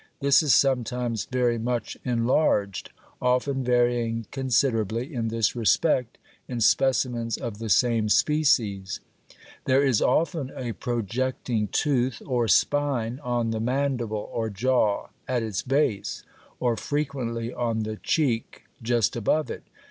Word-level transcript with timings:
This 0.19 0.41
is 0.41 0.51
sometimes 0.51 1.25
very 1.25 1.59
much 1.59 1.95
enlarged 2.03 2.89
often 3.21 3.63
varying 3.63 4.25
considerably 4.31 5.13
in 5.13 5.27
this 5.27 5.55
respect 5.55 6.17
in 6.47 6.59
specimens 6.59 7.37
of 7.37 7.59
the 7.59 7.69
same 7.69 8.09
species; 8.09 8.99
there 9.65 9.83
is 9.85 10.01
often 10.01 10.51
a 10.55 10.71
projecting 10.71 11.67
tooth 11.67 12.19
or 12.25 12.47
spine 12.47 13.19
on 13.23 13.51
the 13.51 13.59
mandible 13.59 14.27
or 14.33 14.49
jaw 14.49 15.09
at 15.27 15.43
its 15.43 15.61
base, 15.61 16.23
or 16.59 16.75
frequently 16.75 17.53
on 17.53 17.81
the 17.83 17.97
cheek 17.97 18.63
just 18.81 19.15
above 19.15 19.51
it. 19.51 19.61